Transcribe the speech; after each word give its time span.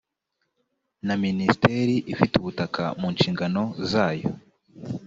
na 1.07 1.15
minisiteri 1.25 1.95
ifite 2.13 2.33
ubutaka 2.37 2.83
mu 2.99 3.07
nshingano 3.13 3.63
zayo 3.89 4.31